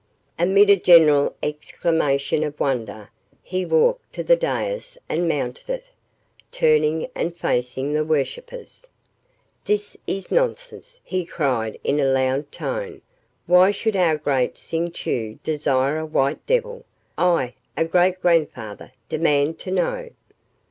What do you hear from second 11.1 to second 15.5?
cried in a loud tone. "Why should our great Ksing Chau